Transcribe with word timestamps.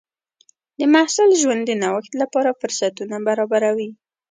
د 0.79 0.81
محصل 0.93 1.29
ژوند 1.41 1.61
د 1.65 1.71
نوښت 1.81 2.11
لپاره 2.21 2.57
فرصتونه 2.59 3.15
برابروي. 3.27 3.89